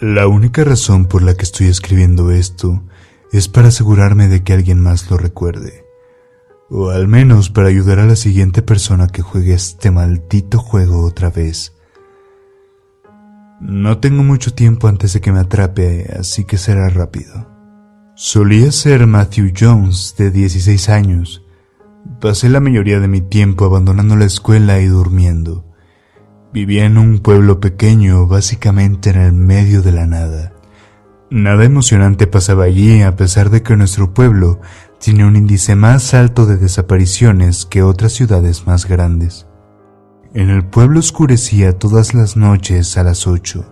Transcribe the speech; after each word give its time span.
La 0.00 0.28
única 0.28 0.64
razón 0.64 1.04
por 1.04 1.20
la 1.20 1.34
que 1.34 1.42
estoy 1.42 1.66
escribiendo 1.66 2.30
esto 2.30 2.82
es 3.32 3.48
para 3.48 3.68
asegurarme 3.68 4.28
de 4.28 4.42
que 4.42 4.54
alguien 4.54 4.80
más 4.80 5.10
lo 5.10 5.18
recuerde. 5.18 5.84
O 6.70 6.88
al 6.88 7.06
menos 7.06 7.50
para 7.50 7.68
ayudar 7.68 7.98
a 7.98 8.06
la 8.06 8.16
siguiente 8.16 8.62
persona 8.62 9.08
que 9.08 9.20
juegue 9.20 9.52
este 9.52 9.90
maldito 9.90 10.58
juego 10.58 11.04
otra 11.04 11.28
vez. 11.28 11.74
No 13.60 13.98
tengo 13.98 14.22
mucho 14.22 14.54
tiempo 14.54 14.88
antes 14.88 15.12
de 15.12 15.20
que 15.20 15.32
me 15.32 15.40
atrape, 15.40 16.10
así 16.18 16.44
que 16.44 16.56
será 16.56 16.88
rápido. 16.88 17.46
Solía 18.14 18.72
ser 18.72 19.06
Matthew 19.06 19.52
Jones, 19.54 20.14
de 20.16 20.30
16 20.30 20.88
años. 20.88 21.44
Pasé 22.22 22.48
la 22.48 22.60
mayoría 22.60 23.00
de 23.00 23.08
mi 23.08 23.20
tiempo 23.20 23.66
abandonando 23.66 24.16
la 24.16 24.24
escuela 24.24 24.80
y 24.80 24.86
durmiendo. 24.86 25.69
Vivía 26.52 26.84
en 26.84 26.98
un 26.98 27.20
pueblo 27.20 27.60
pequeño, 27.60 28.26
básicamente 28.26 29.10
en 29.10 29.20
el 29.20 29.32
medio 29.32 29.82
de 29.82 29.92
la 29.92 30.06
nada. 30.06 30.52
Nada 31.30 31.64
emocionante 31.64 32.26
pasaba 32.26 32.64
allí 32.64 33.02
a 33.02 33.14
pesar 33.14 33.50
de 33.50 33.62
que 33.62 33.76
nuestro 33.76 34.12
pueblo 34.12 34.60
tiene 34.98 35.24
un 35.24 35.36
índice 35.36 35.76
más 35.76 36.12
alto 36.12 36.46
de 36.46 36.56
desapariciones 36.56 37.66
que 37.66 37.84
otras 37.84 38.12
ciudades 38.12 38.66
más 38.66 38.88
grandes. 38.88 39.46
En 40.34 40.50
el 40.50 40.64
pueblo 40.64 40.98
oscurecía 40.98 41.78
todas 41.78 42.14
las 42.14 42.36
noches 42.36 42.98
a 42.98 43.04
las 43.04 43.28
ocho. 43.28 43.64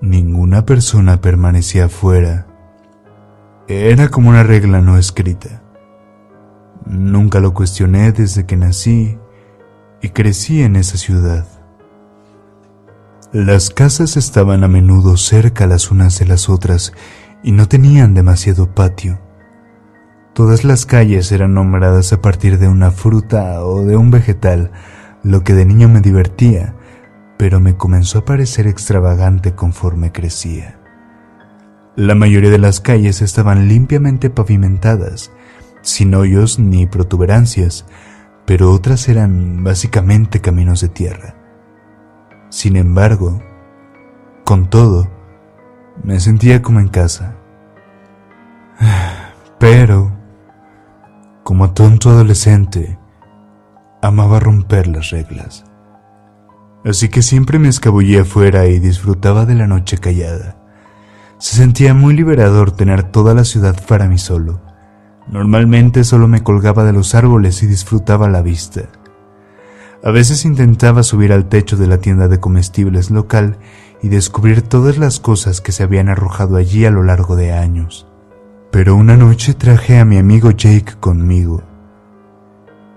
Ninguna 0.00 0.64
persona 0.64 1.20
permanecía 1.20 1.86
afuera. 1.86 2.46
Era 3.66 4.10
como 4.10 4.30
una 4.30 4.44
regla 4.44 4.80
no 4.80 4.96
escrita. 4.96 5.64
Nunca 6.86 7.40
lo 7.40 7.52
cuestioné 7.52 8.12
desde 8.12 8.46
que 8.46 8.56
nací 8.56 9.18
y 10.00 10.10
crecí 10.10 10.62
en 10.62 10.76
esa 10.76 10.96
ciudad. 10.96 11.57
Las 13.32 13.68
casas 13.68 14.16
estaban 14.16 14.64
a 14.64 14.68
menudo 14.68 15.18
cerca 15.18 15.66
las 15.66 15.90
unas 15.90 16.18
de 16.18 16.24
las 16.24 16.48
otras 16.48 16.94
y 17.42 17.52
no 17.52 17.68
tenían 17.68 18.14
demasiado 18.14 18.74
patio. 18.74 19.20
Todas 20.32 20.64
las 20.64 20.86
calles 20.86 21.30
eran 21.30 21.52
nombradas 21.52 22.14
a 22.14 22.22
partir 22.22 22.58
de 22.58 22.68
una 22.68 22.90
fruta 22.90 23.62
o 23.66 23.84
de 23.84 23.98
un 23.98 24.10
vegetal, 24.10 24.70
lo 25.22 25.44
que 25.44 25.52
de 25.52 25.66
niño 25.66 25.90
me 25.90 26.00
divertía, 26.00 26.74
pero 27.36 27.60
me 27.60 27.76
comenzó 27.76 28.20
a 28.20 28.24
parecer 28.24 28.66
extravagante 28.66 29.52
conforme 29.54 30.10
crecía. 30.10 30.78
La 31.96 32.14
mayoría 32.14 32.50
de 32.50 32.58
las 32.58 32.80
calles 32.80 33.20
estaban 33.20 33.68
limpiamente 33.68 34.30
pavimentadas, 34.30 35.32
sin 35.82 36.14
hoyos 36.14 36.58
ni 36.58 36.86
protuberancias, 36.86 37.84
pero 38.46 38.72
otras 38.72 39.06
eran 39.06 39.62
básicamente 39.64 40.40
caminos 40.40 40.80
de 40.80 40.88
tierra. 40.88 41.37
Sin 42.50 42.76
embargo, 42.76 43.42
con 44.44 44.70
todo, 44.70 45.08
me 46.02 46.18
sentía 46.20 46.62
como 46.62 46.80
en 46.80 46.88
casa. 46.88 47.36
Pero, 49.58 50.12
como 51.44 51.72
tonto 51.72 52.10
adolescente, 52.10 52.98
amaba 54.00 54.40
romper 54.40 54.86
las 54.86 55.10
reglas. 55.10 55.64
Así 56.84 57.08
que 57.08 57.22
siempre 57.22 57.58
me 57.58 57.68
escabullía 57.68 58.22
afuera 58.22 58.66
y 58.66 58.78
disfrutaba 58.78 59.44
de 59.44 59.54
la 59.54 59.66
noche 59.66 59.98
callada. 59.98 60.56
Se 61.38 61.56
sentía 61.56 61.92
muy 61.92 62.14
liberador 62.14 62.72
tener 62.72 63.02
toda 63.02 63.34
la 63.34 63.44
ciudad 63.44 63.76
para 63.86 64.08
mí 64.08 64.18
solo. 64.18 64.60
Normalmente 65.28 66.04
solo 66.04 66.28
me 66.28 66.42
colgaba 66.42 66.84
de 66.84 66.92
los 66.92 67.14
árboles 67.14 67.62
y 67.62 67.66
disfrutaba 67.66 68.28
la 68.28 68.40
vista. 68.40 68.82
A 70.02 70.12
veces 70.12 70.44
intentaba 70.44 71.02
subir 71.02 71.32
al 71.32 71.48
techo 71.48 71.76
de 71.76 71.88
la 71.88 71.98
tienda 71.98 72.28
de 72.28 72.38
comestibles 72.38 73.10
local 73.10 73.58
y 74.00 74.08
descubrir 74.08 74.62
todas 74.62 74.96
las 74.96 75.18
cosas 75.18 75.60
que 75.60 75.72
se 75.72 75.82
habían 75.82 76.08
arrojado 76.08 76.56
allí 76.56 76.84
a 76.84 76.90
lo 76.90 77.02
largo 77.02 77.34
de 77.34 77.52
años. 77.52 78.06
Pero 78.70 78.94
una 78.94 79.16
noche 79.16 79.54
traje 79.54 79.98
a 79.98 80.04
mi 80.04 80.18
amigo 80.18 80.52
Jake 80.52 80.94
conmigo. 81.00 81.64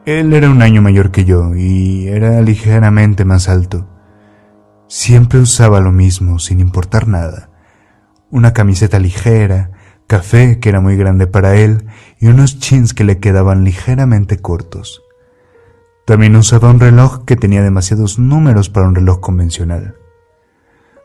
Él 0.06 0.34
era 0.34 0.50
un 0.50 0.62
año 0.62 0.81
mayor 0.81 1.12
que 1.12 1.25
yo 1.25 1.56
y 1.56 2.07
era 2.07 2.39
ligeramente 2.41 3.25
más 3.25 3.50
alto. 3.50 3.88
Siempre 4.88 5.39
usaba 5.39 5.79
lo 5.79 5.91
mismo, 5.91 6.38
sin 6.38 6.59
importar 6.59 7.07
nada. 7.07 7.50
Una 8.29 8.53
camiseta 8.53 9.00
ligera, 9.00 9.72
café 10.06 10.59
que 10.59 10.69
era 10.69 10.81
muy 10.81 10.97
grande 10.97 11.25
para 11.25 11.56
él 11.56 11.88
y 12.19 12.28
unos 12.28 12.59
jeans 12.59 12.94
que 12.94 13.06
le 13.06 13.19
quedaban 13.19 13.63
ligeramente 13.63 14.38
cortos. 14.38 15.01
También 16.11 16.35
usaba 16.35 16.69
un 16.69 16.81
reloj 16.81 17.23
que 17.23 17.38
tenía 17.38 17.63
demasiados 17.63 18.19
números 18.19 18.69
para 18.69 18.85
un 18.85 18.95
reloj 18.95 19.22
convencional. 19.22 19.95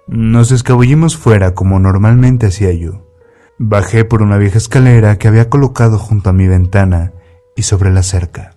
Nos 0.08 0.50
escabullimos 0.50 1.16
fuera 1.16 1.54
como 1.54 1.78
normalmente 1.78 2.46
hacía 2.46 2.72
yo. 2.72 3.06
Bajé 3.56 4.04
por 4.04 4.20
una 4.20 4.36
vieja 4.36 4.58
escalera 4.58 5.16
que 5.16 5.28
había 5.28 5.48
colocado 5.48 5.96
junto 5.96 6.30
a 6.30 6.32
mi 6.32 6.48
ventana 6.48 7.12
y 7.54 7.62
sobre 7.62 7.92
la 7.92 8.02
cerca. 8.02 8.56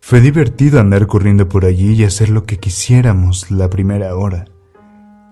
Fue 0.00 0.20
divertido 0.20 0.80
andar 0.80 1.06
corriendo 1.06 1.48
por 1.48 1.64
allí 1.64 1.92
y 1.92 2.02
hacer 2.02 2.30
lo 2.30 2.46
que 2.46 2.58
quisiéramos 2.58 3.52
la 3.52 3.70
primera 3.70 4.16
hora. 4.16 4.46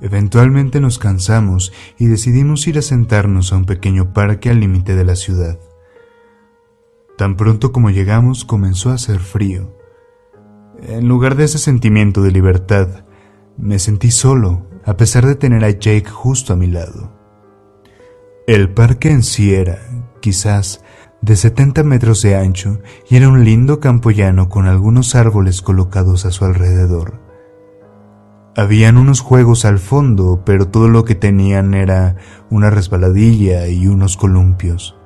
Eventualmente 0.01 0.81
nos 0.81 1.01
cansamos 1.01 1.73
y 1.99 2.07
decidimos 2.07 2.65
ir 2.69 2.79
a 2.79 2.83
sentarnos 2.83 3.53
a 3.53 3.57
un 3.57 3.65
pequeño 3.65 4.13
parque 4.13 4.51
al 4.51 4.61
límite 4.61 4.95
de 4.95 5.05
la 5.05 5.17
ciudad. 5.17 5.59
Tan 7.17 7.37
pronto 7.37 7.73
como 7.73 7.91
llegamos 7.91 8.45
comenzó 8.45 8.91
a 8.91 8.95
hacer 8.95 9.19
frío. 9.19 9.77
En 10.83 11.09
lugar 11.09 11.35
de 11.35 11.45
ese 11.45 11.59
sentimiento 11.59 12.23
de 12.23 12.31
libertad, 12.31 13.05
me 13.57 13.79
sentí 13.79 14.13
solo, 14.13 14.67
a 14.85 14.97
pesar 14.97 15.27
de 15.27 15.35
tener 15.35 15.65
a 15.65 15.71
Jake 15.71 16.09
justo 16.09 16.53
a 16.53 16.57
mi 16.57 16.69
lado. 16.69 17.13
El 18.47 18.73
parque 18.73 19.11
en 19.11 19.25
sí 19.25 19.55
era, 19.55 19.79
quizás, 20.21 20.85
de 21.21 21.35
70 21.35 21.83
metros 21.83 22.23
de 22.23 22.37
ancho 22.37 22.81
y 23.11 23.17
era 23.17 23.29
un 23.29 23.45
lindo 23.45 23.81
campo 23.81 24.11
llano 24.11 24.49
con 24.49 24.67
algunos 24.67 25.17
árboles 25.17 25.63
colocados 25.63 26.25
a 26.25 26.31
su 26.31 26.45
alrededor. 26.45 27.21
Habían 28.57 28.99
unos 28.99 29.21
juegos 29.21 29.65
al 29.65 29.79
fondo, 29.79 30.43
pero 30.45 30.69
todo 30.69 30.89
lo 30.89 31.05
que 31.05 31.15
tenían 31.15 31.75
era 31.75 32.17
una 32.51 32.71
resbaladilla 32.71 33.69
y 33.69 33.87
unos 33.87 34.17
columpios. 34.17 34.97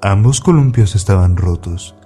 Ambos 0.00 0.40
columpios 0.40 0.94
estaban 0.94 1.36
rotos. 1.36 1.96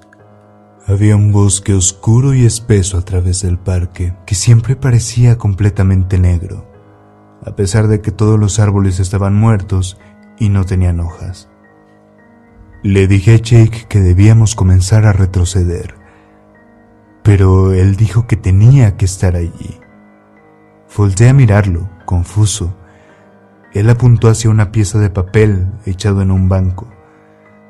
Había 0.89 1.17
un 1.17 1.33
bosque 1.33 1.75
oscuro 1.75 2.33
y 2.33 2.45
espeso 2.45 2.97
a 2.97 3.03
través 3.03 3.43
del 3.43 3.59
parque, 3.59 4.15
que 4.25 4.37
siempre 4.37 4.77
parecía 4.77 5.37
completamente 5.37 6.17
negro, 6.17 6.71
a 7.45 7.57
pesar 7.57 7.89
de 7.89 8.01
que 8.01 8.13
todos 8.13 8.39
los 8.39 8.61
árboles 8.61 9.01
estaban 9.01 9.35
muertos 9.35 9.99
y 10.39 10.49
no 10.49 10.65
tenían 10.65 11.01
hojas. 11.01 11.49
Le 12.85 13.09
dije 13.09 13.35
a 13.35 13.39
Jake 13.39 13.87
que 13.89 13.99
debíamos 13.99 14.55
comenzar 14.55 15.07
a 15.07 15.13
retroceder, 15.13 15.97
pero 17.25 17.73
él 17.73 17.97
dijo 17.97 18.29
que 18.29 18.37
tenía 18.37 18.97
que 18.97 19.07
estar 19.07 19.35
allí. 19.35 19.81
Volté 20.97 21.29
a 21.29 21.33
mirarlo, 21.33 21.91
confuso. 22.05 22.77
Él 23.73 23.91
apuntó 23.91 24.29
hacia 24.29 24.51
una 24.51 24.71
pieza 24.71 25.01
de 25.01 25.11
papel 25.11 25.67
echado 25.85 26.23
en 26.23 26.31
un 26.31 26.49
banco. 26.49 26.87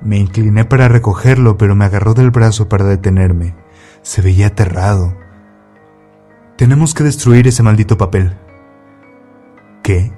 Me 0.00 0.18
incliné 0.18 0.64
para 0.64 0.88
recogerlo, 0.88 1.56
pero 1.56 1.74
me 1.74 1.84
agarró 1.84 2.14
del 2.14 2.30
brazo 2.30 2.68
para 2.68 2.84
detenerme. 2.84 3.54
Se 4.02 4.22
veía 4.22 4.48
aterrado. 4.48 5.16
Tenemos 6.56 6.94
que 6.94 7.04
destruir 7.04 7.48
ese 7.48 7.62
maldito 7.62 7.98
papel. 7.98 8.36
¿Qué? 9.82 10.12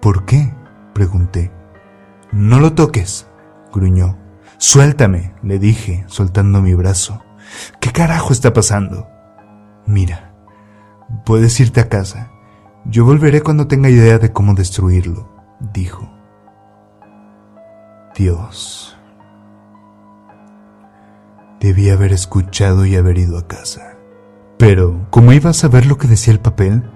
¿Por 0.00 0.24
qué? 0.24 0.52
pregunté. 0.94 1.52
No 2.32 2.58
lo 2.58 2.72
toques, 2.72 3.28
gruñó. 3.72 4.18
Suéltame, 4.58 5.34
le 5.42 5.58
dije, 5.58 6.04
soltando 6.08 6.62
mi 6.62 6.74
brazo. 6.74 7.22
¿Qué 7.80 7.92
carajo 7.92 8.32
está 8.32 8.52
pasando? 8.52 9.08
Mira, 9.86 10.26
Puedes 11.24 11.58
irte 11.60 11.80
a 11.80 11.88
casa. 11.88 12.30
Yo 12.84 13.04
volveré 13.04 13.40
cuando 13.40 13.66
tenga 13.66 13.88
idea 13.88 14.18
de 14.18 14.32
cómo 14.32 14.54
destruirlo, 14.54 15.28
dijo. 15.72 16.10
Dios. 18.16 18.96
Debía 21.60 21.94
haber 21.94 22.12
escuchado 22.12 22.86
y 22.86 22.96
haber 22.96 23.18
ido 23.18 23.38
a 23.38 23.46
casa. 23.46 23.96
Pero, 24.58 25.06
¿cómo 25.10 25.32
iba 25.32 25.50
a 25.50 25.54
saber 25.54 25.86
lo 25.86 25.98
que 25.98 26.08
decía 26.08 26.32
el 26.32 26.40
papel? 26.40 26.90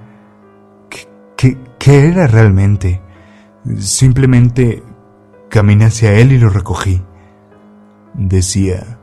¿Qué, 0.88 1.08
qué, 1.36 1.58
qué 1.78 2.08
era 2.08 2.26
realmente? 2.26 3.02
Simplemente 3.78 4.82
caminé 5.50 5.86
hacia 5.86 6.12
él 6.14 6.32
y 6.32 6.38
lo 6.38 6.48
recogí. 6.48 7.02
Decía, 8.14 8.98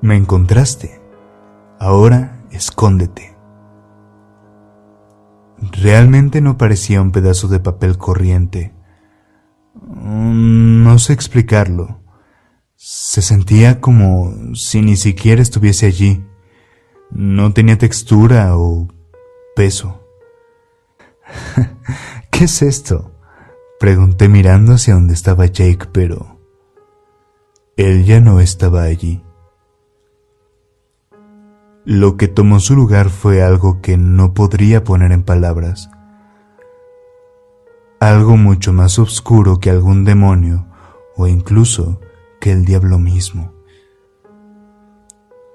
me 0.00 0.16
encontraste. 0.16 1.00
Ahora 1.78 2.40
escóndete. 2.50 3.36
Realmente 5.58 6.40
no 6.40 6.58
parecía 6.58 7.00
un 7.00 7.12
pedazo 7.12 7.48
de 7.48 7.60
papel 7.60 7.96
corriente. 7.96 8.74
Mm, 9.74 10.73
no 10.94 11.00
sé 11.00 11.12
explicarlo. 11.12 11.98
Se 12.76 13.20
sentía 13.20 13.80
como 13.80 14.54
si 14.54 14.80
ni 14.80 14.94
siquiera 14.94 15.42
estuviese 15.42 15.86
allí. 15.86 16.24
No 17.10 17.52
tenía 17.52 17.76
textura 17.76 18.56
o 18.56 18.86
peso. 19.56 20.06
¿Qué 22.30 22.44
es 22.44 22.62
esto? 22.62 23.10
Pregunté 23.80 24.28
mirando 24.28 24.74
hacia 24.74 24.94
donde 24.94 25.14
estaba 25.14 25.46
Jake, 25.46 25.88
pero 25.90 26.38
él 27.76 28.04
ya 28.04 28.20
no 28.20 28.38
estaba 28.38 28.84
allí. 28.84 29.20
Lo 31.84 32.16
que 32.16 32.28
tomó 32.28 32.60
su 32.60 32.76
lugar 32.76 33.10
fue 33.10 33.42
algo 33.42 33.80
que 33.80 33.96
no 33.96 34.32
podría 34.32 34.84
poner 34.84 35.10
en 35.10 35.24
palabras. 35.24 35.90
Algo 37.98 38.36
mucho 38.36 38.72
más 38.72 39.00
oscuro 39.00 39.58
que 39.58 39.70
algún 39.70 40.04
demonio 40.04 40.68
o 41.16 41.26
incluso 41.26 42.00
que 42.40 42.52
el 42.52 42.64
diablo 42.64 42.98
mismo. 42.98 43.54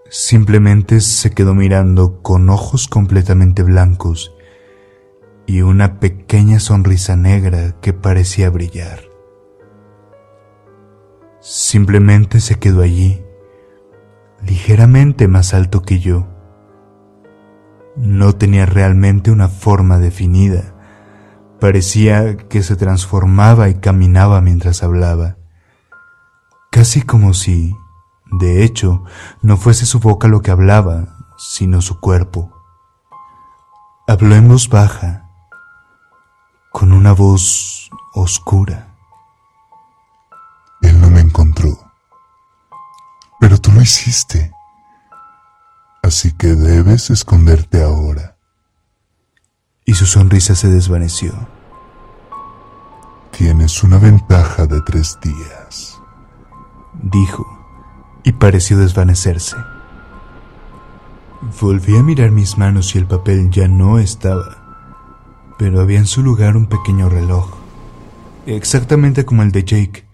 Simplemente 0.09 1.01
se 1.01 1.31
quedó 1.31 1.53
mirando 1.53 2.21
con 2.21 2.49
ojos 2.49 2.87
completamente 2.87 3.61
blancos 3.63 4.33
y 5.49 5.61
una 5.61 5.99
pequeña 5.99 6.59
sonrisa 6.59 7.15
negra 7.15 7.75
que 7.81 7.91
parecía 7.91 8.51
brillar. 8.51 9.01
Simplemente 11.41 12.39
se 12.39 12.59
quedó 12.59 12.83
allí, 12.83 13.23
ligeramente 14.45 15.27
más 15.27 15.55
alto 15.55 15.81
que 15.81 15.99
yo. 15.99 16.27
No 17.95 18.33
tenía 18.33 18.67
realmente 18.67 19.31
una 19.31 19.47
forma 19.47 19.97
definida. 19.97 20.75
Parecía 21.59 22.37
que 22.37 22.61
se 22.61 22.75
transformaba 22.75 23.69
y 23.69 23.73
caminaba 23.73 24.41
mientras 24.41 24.83
hablaba, 24.83 25.38
casi 26.79 27.01
como 27.01 27.33
si 27.33 27.75
de 28.31 28.63
hecho, 28.63 29.03
no 29.41 29.57
fuese 29.57 29.85
su 29.85 29.99
boca 29.99 30.29
lo 30.29 30.41
que 30.41 30.49
hablaba, 30.49 31.17
sino 31.37 31.81
su 31.81 31.99
cuerpo. 31.99 32.53
Habló 34.07 34.33
en 34.33 34.47
voz 34.47 34.69
baja, 34.69 35.29
con 36.71 36.93
una 36.93 37.11
voz 37.11 37.89
oscura. 38.13 38.95
Él 40.81 41.01
no 41.01 41.09
me 41.09 41.19
encontró, 41.19 41.67
pero 43.41 43.59
tú 43.59 43.73
lo 43.73 43.81
hiciste. 43.81 44.53
Así 46.01 46.31
que 46.31 46.55
debes 46.55 47.09
esconderte 47.09 47.83
ahora. 47.83 48.37
Y 49.83 49.95
su 49.95 50.05
sonrisa 50.05 50.55
se 50.55 50.69
desvaneció. 50.69 51.33
Tienes 53.31 53.83
una 53.83 53.97
ventaja 53.97 54.65
de 54.65 54.79
tres 54.79 55.17
días, 55.21 55.98
dijo 57.01 57.59
y 58.23 58.33
pareció 58.33 58.77
desvanecerse. 58.77 59.55
Volví 61.61 61.95
a 61.95 62.03
mirar 62.03 62.31
mis 62.31 62.57
manos 62.57 62.95
y 62.95 62.97
el 62.97 63.05
papel 63.05 63.49
ya 63.49 63.67
no 63.67 63.97
estaba, 63.97 65.55
pero 65.57 65.79
había 65.79 65.99
en 65.99 66.05
su 66.05 66.21
lugar 66.21 66.57
un 66.57 66.67
pequeño 66.67 67.07
reloj, 67.07 67.55
exactamente 68.45 69.23
como 69.25 69.43
el 69.43 69.51
de 69.51 69.63
Jake, 69.63 70.05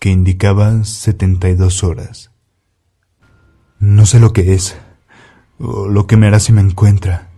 que 0.00 0.10
indicaba 0.10 0.82
72 0.84 1.84
horas. 1.84 2.32
No 3.78 4.06
sé 4.06 4.18
lo 4.18 4.32
que 4.32 4.54
es, 4.54 4.76
o 5.58 5.88
lo 5.88 6.08
que 6.08 6.16
me 6.16 6.26
hará 6.26 6.40
si 6.40 6.52
me 6.52 6.60
encuentra. 6.60 7.30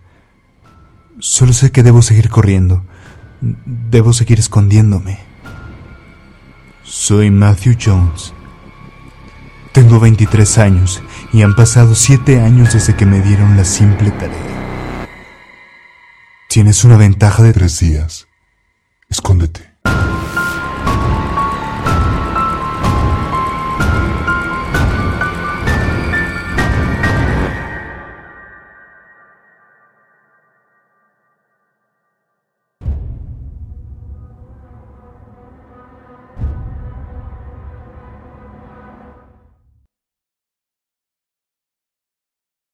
Solo 1.19 1.53
sé 1.53 1.71
que 1.71 1.83
debo 1.83 2.01
seguir 2.01 2.29
corriendo, 2.29 2.83
debo 3.39 4.13
seguir 4.13 4.39
escondiéndome. 4.39 5.19
Soy 6.83 7.29
Matthew 7.29 7.75
Jones 7.79 8.33
tengo 9.71 9.99
23 9.99 10.57
años 10.57 11.01
y 11.31 11.43
han 11.43 11.55
pasado 11.55 11.95
7 11.95 12.41
años 12.41 12.73
desde 12.73 12.95
que 12.95 13.05
me 13.05 13.21
dieron 13.21 13.55
la 13.57 13.65
simple 13.65 14.11
tarea. 14.11 15.07
Tienes 16.49 16.83
una 16.83 16.97
ventaja 16.97 17.43
de 17.43 17.53
tres 17.53 17.79
días. 17.79 18.27
Escóndete. 19.09 19.71